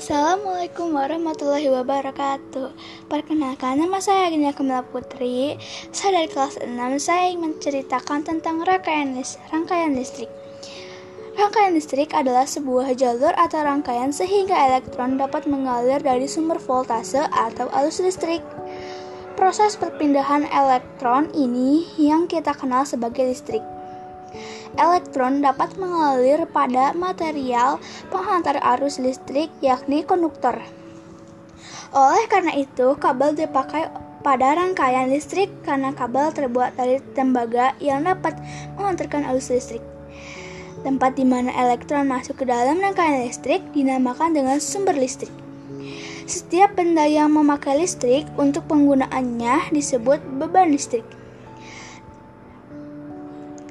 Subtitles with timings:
[0.00, 2.72] Assalamualaikum warahmatullahi wabarakatuh.
[3.12, 5.60] Perkenalkan nama saya Agnia Kamila Putri.
[5.92, 10.32] Saya dari kelas 6 Saya ingin menceritakan tentang rangkaian, list rangkaian listrik.
[11.36, 17.68] Rangkaian listrik adalah sebuah jalur atau rangkaian sehingga elektron dapat mengalir dari sumber voltase atau
[17.68, 18.40] arus listrik.
[19.36, 23.60] Proses perpindahan elektron ini yang kita kenal sebagai listrik
[24.78, 27.82] elektron dapat mengalir pada material
[28.12, 30.58] penghantar arus listrik yakni konduktor.
[31.90, 38.36] Oleh karena itu, kabel dipakai pada rangkaian listrik karena kabel terbuat dari tembaga yang dapat
[38.76, 39.82] mengantarkan arus listrik.
[40.80, 45.32] Tempat di mana elektron masuk ke dalam rangkaian listrik dinamakan dengan sumber listrik.
[46.30, 51.19] Setiap benda yang memakai listrik untuk penggunaannya disebut beban listrik.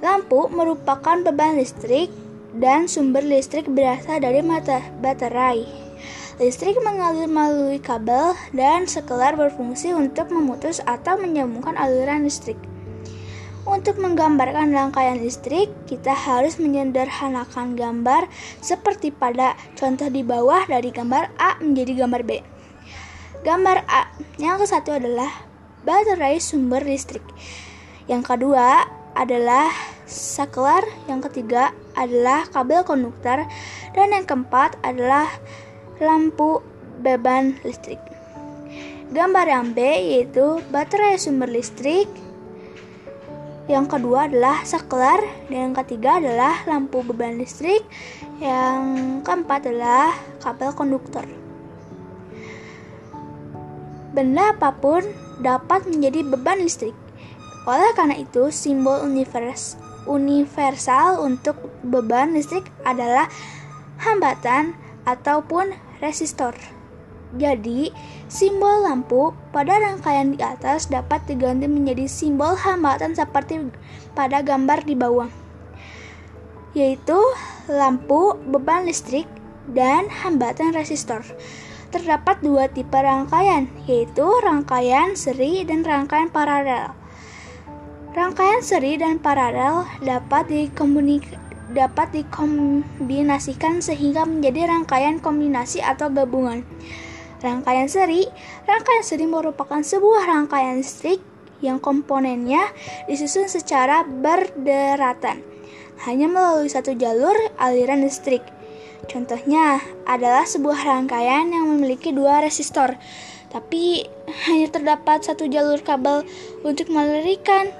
[0.00, 2.08] Lampu merupakan beban listrik
[2.56, 5.68] dan sumber listrik berasal dari mata baterai.
[6.40, 12.56] Listrik mengalir melalui kabel dan sekelar berfungsi untuk memutus atau menyambungkan aliran listrik.
[13.68, 18.24] Untuk menggambarkan rangkaian listrik, kita harus menyederhanakan gambar
[18.64, 22.40] seperti pada contoh di bawah dari gambar A menjadi gambar B.
[23.44, 24.08] Gambar A
[24.40, 25.28] yang ke satu adalah
[25.84, 27.22] baterai sumber listrik.
[28.08, 29.70] Yang kedua adalah
[30.06, 33.46] saklar, yang ketiga adalah kabel konduktor,
[33.94, 35.26] dan yang keempat adalah
[35.98, 36.62] lampu
[37.00, 37.98] beban listrik.
[39.10, 42.06] Gambar yang B yaitu baterai sumber listrik.
[43.66, 45.18] Yang kedua adalah saklar,
[45.50, 47.82] dan yang ketiga adalah lampu beban listrik.
[48.38, 48.82] Yang
[49.26, 51.26] keempat adalah kabel konduktor.
[54.10, 55.06] Benda apa pun
[55.38, 56.94] dapat menjadi beban listrik.
[57.68, 59.76] Oleh karena itu, simbol univers,
[60.08, 63.28] universal untuk beban listrik adalah
[64.00, 64.72] hambatan
[65.04, 66.56] ataupun resistor.
[67.36, 67.94] Jadi,
[68.26, 73.70] simbol lampu pada rangkaian di atas dapat diganti menjadi simbol hambatan seperti
[74.18, 75.30] pada gambar di bawah,
[76.74, 77.20] yaitu
[77.70, 79.30] lampu beban listrik
[79.70, 81.22] dan hambatan resistor.
[81.94, 86.99] Terdapat dua tipe rangkaian, yaitu rangkaian seri dan rangkaian paralel.
[88.10, 90.50] Rangkaian seri dan paralel dapat
[91.70, 96.66] dapat dikombinasikan sehingga menjadi rangkaian kombinasi atau gabungan.
[97.38, 98.26] Rangkaian seri,
[98.66, 101.22] rangkaian seri merupakan sebuah rangkaian listrik
[101.62, 102.66] yang komponennya
[103.06, 105.46] disusun secara berderatan,
[106.02, 108.42] hanya melalui satu jalur aliran listrik.
[109.06, 112.98] Contohnya adalah sebuah rangkaian yang memiliki dua resistor,
[113.54, 114.02] tapi
[114.50, 116.26] hanya terdapat satu jalur kabel
[116.66, 117.70] untuk melirikan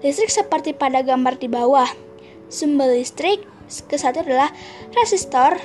[0.00, 1.88] Listrik seperti pada gambar di bawah.
[2.48, 3.44] Sumber listrik
[3.86, 4.50] ke satu adalah
[4.96, 5.60] resistor,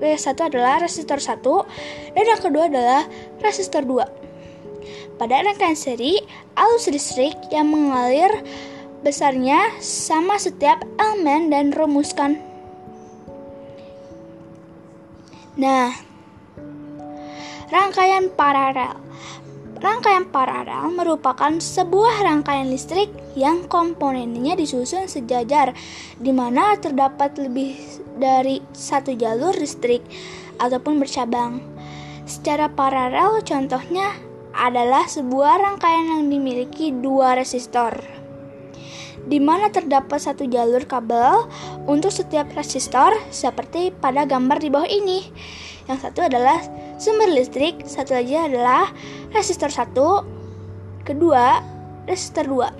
[0.00, 1.66] ke satu adalah resistor satu,
[2.14, 3.02] dan yang kedua adalah
[3.42, 4.08] resistor dua.
[5.16, 6.20] Pada rangkaian seri,
[6.56, 8.30] arus listrik yang mengalir
[9.02, 12.40] besarnya sama setiap elemen dan rumuskan.
[15.56, 15.92] Nah,
[17.72, 19.05] rangkaian paralel
[19.76, 25.76] Rangkaian paralel merupakan sebuah rangkaian listrik yang komponennya disusun sejajar,
[26.16, 27.76] di mana terdapat lebih
[28.16, 30.00] dari satu jalur listrik
[30.56, 31.60] ataupun bercabang.
[32.24, 34.16] Secara paralel, contohnya
[34.56, 38.15] adalah sebuah rangkaian yang dimiliki dua resistor,
[39.26, 41.50] di mana terdapat satu jalur kabel
[41.90, 45.26] untuk setiap resistor, seperti pada gambar di bawah ini.
[45.90, 46.62] Yang satu adalah
[46.98, 48.90] sumber listrik, satu lagi adalah
[49.34, 49.94] resistor 1,
[51.06, 51.62] kedua
[52.06, 52.70] resistor 2.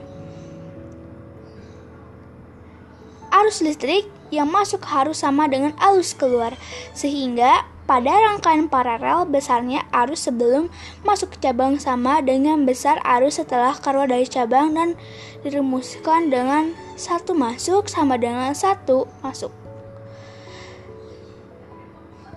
[3.37, 6.55] Arus listrik yang masuk harus sama dengan arus keluar,
[6.95, 10.67] sehingga pada rangkaian paralel besarnya arus sebelum
[11.07, 14.99] masuk ke cabang sama dengan besar arus setelah keluar dari cabang dan
[15.47, 19.55] dirumuskan dengan satu masuk sama dengan satu masuk.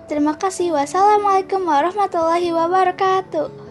[0.06, 0.74] Terima kasih.
[0.74, 3.69] Wassalamualaikum warahmatullahi wabarakatuh.